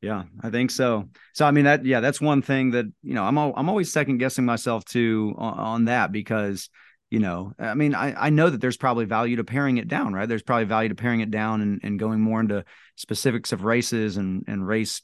[0.00, 1.08] Yeah, I think so.
[1.34, 3.92] So I mean that yeah, that's one thing that, you know, I'm al- I'm always
[3.92, 6.70] second guessing myself too on, on, that because,
[7.10, 10.12] you know, I mean, I, I know that there's probably value to paring it down,
[10.12, 10.28] right?
[10.28, 14.18] There's probably value to paring it down and, and going more into specifics of races
[14.18, 15.02] and and race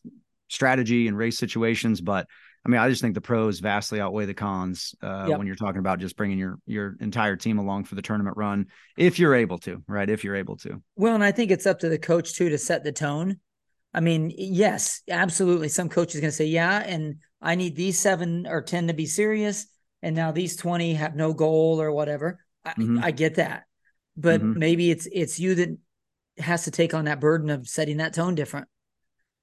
[0.48, 2.28] strategy and race situations, but
[2.66, 5.38] I mean, I just think the pros vastly outweigh the cons uh, yep.
[5.38, 8.68] when you're talking about just bringing your your entire team along for the tournament run,
[8.96, 10.09] if you're able to, right?
[10.09, 10.83] If you're able to.
[10.96, 13.40] Well, and I think it's up to the coach too to set the tone.
[13.94, 15.68] I mean, yes, absolutely.
[15.68, 18.94] Some coach is going to say, yeah, and I need these seven or 10 to
[18.94, 19.66] be serious.
[20.02, 22.40] And now these 20 have no goal or whatever.
[22.66, 22.98] Mm-hmm.
[22.98, 23.64] I, I, get that.
[24.16, 24.59] But mm-hmm.
[24.59, 25.78] maybe it's it's you that
[26.38, 28.66] has to take on that burden of setting that tone different.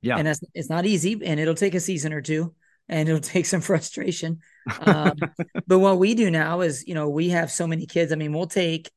[0.02, 0.18] Yeah.
[0.18, 2.54] And that's it's not easy and it'll take a season or two
[2.90, 4.40] and it'll take some frustration.
[4.82, 5.14] Um,
[5.68, 8.12] but what we do now is, you know, we have so many kids.
[8.12, 8.90] I mean, we'll take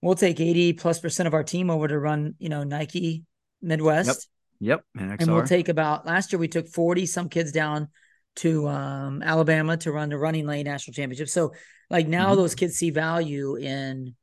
[0.00, 3.24] we'll take 80 plus percent of our team over to run, you know, Nike
[3.62, 4.28] Midwest.
[4.64, 4.82] Yep.
[4.98, 7.88] And, and we'll take about last year we took 40 some kids down
[8.36, 11.28] to um, Alabama to run the running lane national championship.
[11.28, 11.52] So
[11.90, 12.36] like now mm-hmm.
[12.36, 14.14] those kids see value in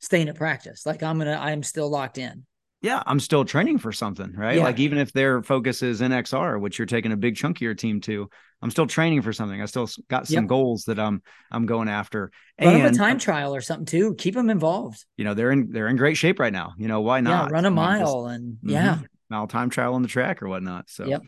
[0.00, 0.86] staying at practice.
[0.86, 2.46] Like I'm gonna I'm still locked in.
[2.80, 4.58] Yeah, I'm still training for something, right?
[4.58, 4.62] Yeah.
[4.62, 7.74] Like even if their focus is NXR, which you're taking a big chunk of your
[7.74, 8.28] team to,
[8.62, 9.60] I'm still training for something.
[9.60, 10.46] I still got some yep.
[10.46, 12.30] goals that I'm I'm going after.
[12.60, 14.14] Run and a time trial or something too.
[14.14, 15.04] Keep them involved.
[15.16, 16.74] You know they're in they're in great shape right now.
[16.78, 17.48] You know why not?
[17.48, 19.04] Yeah, run a mile just, and mm-hmm.
[19.30, 20.88] Now time trial on the track or whatnot.
[20.90, 21.22] So, yep.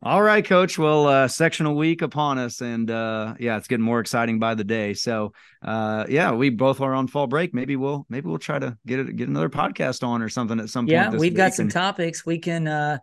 [0.00, 0.78] All right, coach.
[0.78, 4.62] Well, uh, sectional week upon us, and uh, yeah, it's getting more exciting by the
[4.62, 4.94] day.
[4.94, 7.52] So, uh, yeah, we both are on fall break.
[7.52, 10.68] Maybe we'll maybe we'll try to get it get another podcast on or something at
[10.68, 11.14] some yeah, point.
[11.14, 11.72] Yeah, we've got some and...
[11.72, 12.68] topics we can.
[12.68, 12.98] uh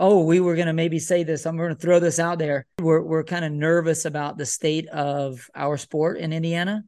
[0.00, 1.46] oh, we were going to maybe say this.
[1.46, 2.66] I'm going to throw this out there.
[2.80, 6.82] We're we're kind of nervous about the state of our sport in Indiana,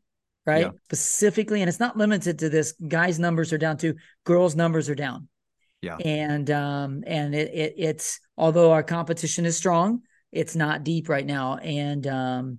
[0.44, 0.66] right?
[0.66, 0.70] Yeah.
[0.86, 2.72] Specifically, and it's not limited to this.
[2.88, 3.94] Guys' numbers are down too.
[4.24, 5.28] Girls' numbers are down.
[5.82, 5.96] Yeah.
[5.96, 11.26] And um and it, it it's although our competition is strong, it's not deep right
[11.26, 11.56] now.
[11.56, 12.58] And um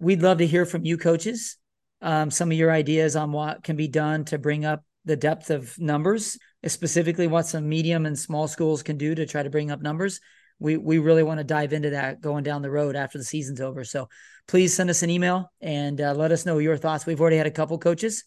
[0.00, 1.56] we'd love to hear from you coaches.
[2.00, 5.50] Um, some of your ideas on what can be done to bring up the depth
[5.50, 9.70] of numbers, specifically what some medium and small schools can do to try to bring
[9.70, 10.20] up numbers.
[10.58, 13.60] We we really want to dive into that going down the road after the season's
[13.60, 13.84] over.
[13.84, 14.08] So
[14.48, 17.06] please send us an email and uh, let us know your thoughts.
[17.06, 18.24] We've already had a couple coaches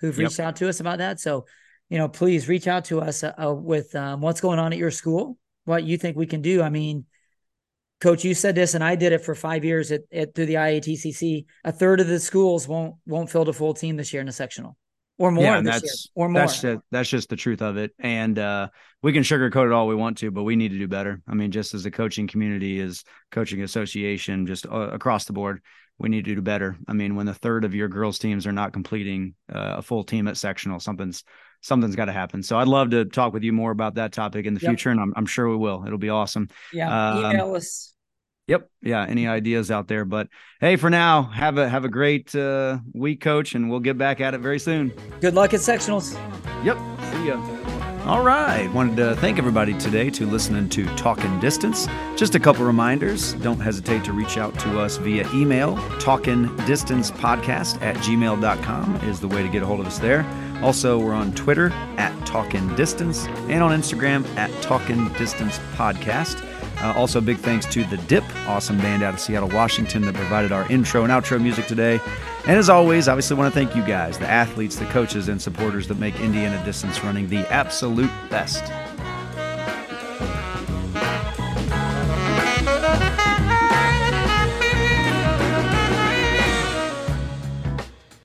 [0.00, 1.20] who've reached out to us about that.
[1.20, 1.46] So
[1.88, 4.78] you know, please reach out to us uh, uh, with um, what's going on at
[4.78, 6.62] your school, what you think we can do.
[6.62, 7.06] I mean,
[8.00, 10.54] coach, you said this, and I did it for five years at, at through the
[10.54, 11.44] IATCC.
[11.64, 14.32] A third of the schools won't won't field a full team this year in a
[14.32, 14.76] sectional
[15.18, 15.44] or more.
[15.44, 16.42] Yeah, that's year, or more.
[16.42, 17.92] That's just, that's just the truth of it.
[17.98, 18.68] And uh,
[19.02, 21.20] we can sugarcoat it all we want to, but we need to do better.
[21.28, 25.60] I mean, just as the coaching community, is coaching association, just uh, across the board,
[25.98, 26.76] we need to do better.
[26.86, 30.04] I mean, when a third of your girls teams are not completing uh, a full
[30.04, 31.24] team at sectional, something's
[31.60, 32.42] something's got to happen.
[32.42, 34.70] So I'd love to talk with you more about that topic in the yep.
[34.70, 35.84] future, and I'm, I'm sure we will.
[35.86, 36.48] It'll be awesome.
[36.72, 37.94] Yeah, um, email us.
[38.46, 38.70] Yep.
[38.80, 39.04] Yeah.
[39.06, 40.06] Any ideas out there?
[40.06, 40.28] But
[40.60, 44.20] hey, for now, have a have a great uh, week, coach, and we'll get back
[44.20, 44.92] at it very soon.
[45.20, 46.14] Good luck at sectionals.
[46.64, 46.78] Yep.
[47.12, 47.67] See ya.
[48.08, 48.72] All right.
[48.72, 51.86] Wanted to thank everybody today to listening to Talking Distance.
[52.16, 53.34] Just a couple reminders.
[53.34, 55.76] Don't hesitate to reach out to us via email.
[56.00, 60.24] Talking Distance Podcast at gmail.com is the way to get a hold of us there.
[60.62, 66.42] Also, we're on Twitter at Talking Distance and on Instagram at Talking Distance Podcast.
[66.80, 70.52] Uh, also, big thanks to The Dip, awesome band out of Seattle, Washington, that provided
[70.52, 72.00] our intro and outro music today.
[72.46, 75.88] And as always, obviously want to thank you guys, the athletes, the coaches, and supporters
[75.88, 78.64] that make Indiana distance running the absolute best.